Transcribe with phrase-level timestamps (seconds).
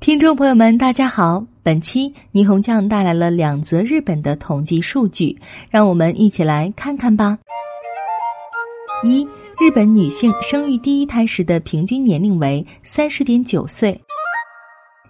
[0.00, 1.44] 听众朋友们，大家好！
[1.62, 5.38] 本期霓虹酱带来了两则日本的统计数据，
[5.68, 7.38] 让我们一起来看看吧。
[9.04, 9.22] 一、
[9.60, 14.00] 日本女性生育第一胎时的平均年龄为三十点九岁。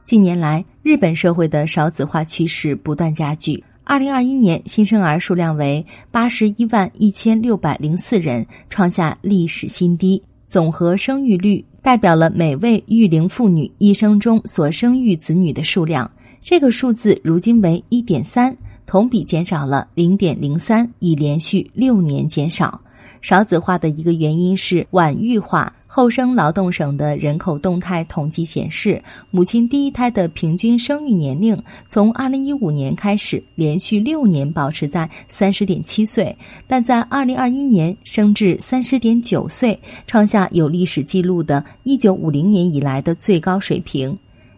[0.05, 3.63] 近年来，日本社会的少子化趋势不断加剧。
[3.85, 10.21] 二零二一年新生儿数量为八十一万一千六百零四人，创下历史新低。
[10.51, 16.11] 总和生育率代表了每位育龄妇女一生中所生育子女的数量，
[16.43, 22.81] 这个数字如今为一点三，同比减少了零点零三，已连续六年减少。
[23.23, 25.73] 少子化的一个原因是晚育化。
[25.93, 36.37] 厚生劳动省的人口动态统计显示，母亲第一胎的平均生育年龄从二零一五年开始连续六年保持在三十点七岁，
[36.69, 39.77] 但在二零二一年升至三十点九岁，
[40.07, 44.17] 创下有历史记录的一九五零年以来的最高水平。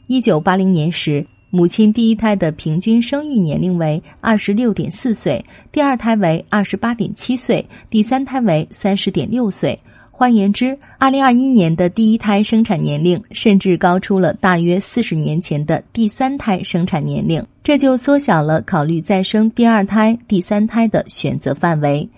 [0.09, 9.81] 一九八零年时，母亲第一胎的平均生育年龄为二十六点四岁，第二胎为二十八点七岁，第三胎为三十点六岁。
[10.23, 22.09] 换言之，二零二一年的第一胎生产年龄甚至高出了大约四十年前的第三胎生产年龄，这就缩小了考虑再生第二胎、第三胎的选择范围。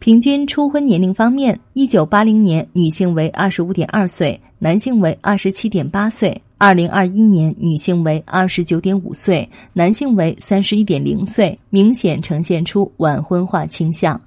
[0.00, 14.20] 平均初婚年龄方面，一九八零年女性为二十五点二岁，男性为二十七点八岁；二零二一年女性为二十九点五岁，男性为三十一点零岁，明显呈现出晚婚化倾向。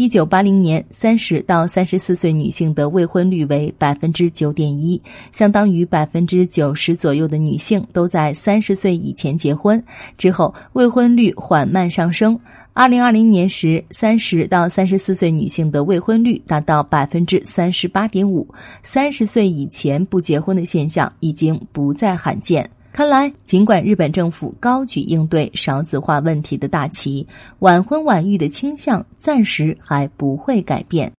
[0.00, 4.98] 一九八零年，三十到三十四岁女性的未婚率为百分之九点一，
[5.30, 9.84] 相当于百分之九十左右的女性都在三十岁以前结婚。
[10.16, 12.40] 之后，未婚率缓慢上升。
[12.72, 18.48] 二零二零年时，三十到三十四岁女性的未婚率达到百分之三十八点五，
[18.82, 22.70] 三十岁以前不结婚的现象已经不再罕见。
[23.00, 27.26] 看来，尽管日本政府高举应对少子化问题的大旗，
[27.60, 31.10] 晚婚晚育的倾向暂时还不会改变。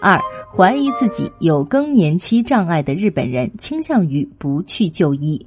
[0.00, 0.20] 二，
[0.52, 5.46] 怀疑自己有更年期障碍的日本人倾向于不去就医。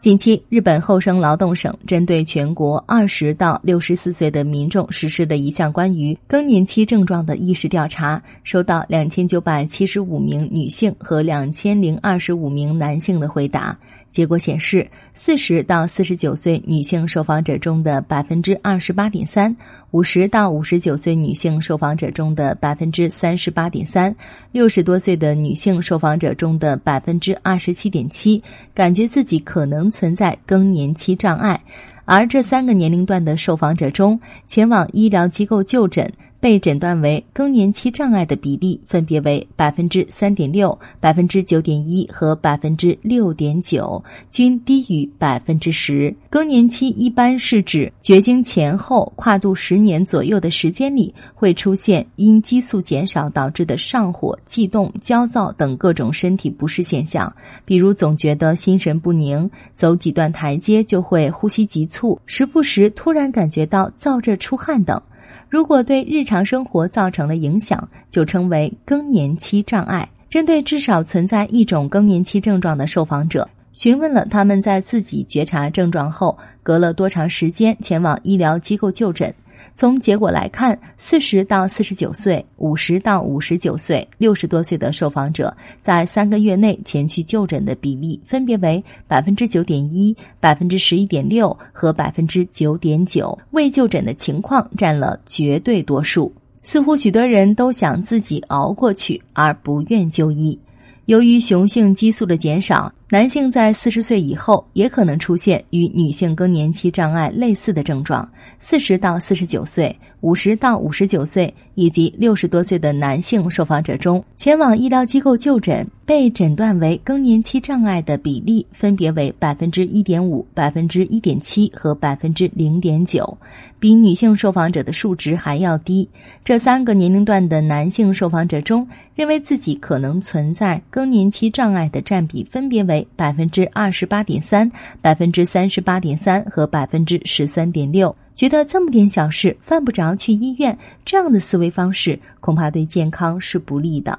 [0.00, 13.76] 近期，日本厚生劳动省针对全国二十到六十四岁的民众实施的一项关于更年期症状的意识调查，收到两千九百七十五名女性和两千零二十五名男性的回答。
[14.10, 19.54] 结果显示，四十到四十九岁女性受访者中的百分之二十八点三，
[19.90, 24.14] 五十到五十九岁女性受访者中的百分之三十八点三，
[24.50, 28.42] 六十多岁的女性受访者中的百分之二十七点七，
[28.74, 31.60] 感觉自己可能存在更年期障碍。
[32.04, 36.10] 而这三个年龄段的受访者中，前往医疗机构就诊。
[36.40, 46.14] 被诊断为更年期障碍的比例分别为百分之三点六、百分之九点一和百分之六点九，均低于百分之十。
[46.30, 57.34] 更年期一般是指绝经前后跨度十年左右的时间里，会出现因激素减少导致的上火、悸动、焦躁等各种身体不适现象，
[57.64, 65.02] 比如总觉得心神不宁，走几段台阶就会呼吸急促，时不时突然感觉到燥热出汗等。
[65.48, 70.08] 如果对日常生活造成了影响，就称为更年期障碍。
[70.28, 79.34] 针对至少存在一种更年期症状的受访者，询问了他们在自己觉察症状后，隔了多长时间前往医疗机构就诊。
[79.78, 96.32] 从结果来看，四十到四十九岁、五十到五十九岁、六十多岁的受访者在三个月内前去就诊的比例分别为百分之九点一、百分之十一点六和百分之九点九，未就诊的情况占了绝对多数。
[96.64, 100.58] 似乎许多人都想自己熬过去，而不愿就医。
[101.04, 108.28] 由于雄性激素的减少，男性在四十岁以后也可能出现与女性更年期障碍类似的症状。
[108.58, 123.38] 四十到四十九岁、五十到五十九岁以及六十多岁的男性受访者中，前往医疗机构就诊被诊断为更年期障碍的比例分别为百分之一点五、百分之一点七和百分之零点九。
[123.80, 126.08] 比女性受访者的数值还要低。
[126.44, 128.84] 这三个年龄段的男性受访者中，
[129.14, 138.14] 认为自己可能存在更年期障碍的占比分别为百分之二十八点三、百分之三十八点三和百分之十三点六。
[138.34, 144.16] 觉得这么点小事犯不着去医院，这样的思维方式恐怕对健康是不利的。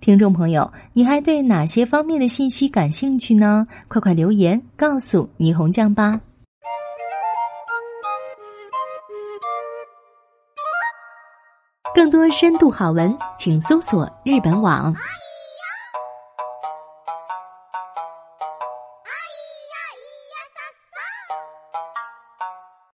[0.00, 3.66] 听众朋友，你还对哪些方面的信息感兴趣呢？
[3.86, 6.20] 快快留言告诉霓虹酱吧。
[11.94, 14.94] 更多深度好文，请搜索日本网。